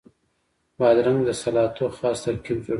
[0.77, 2.69] بادرنګ د سلاتو خاص ترکیب جوړوي.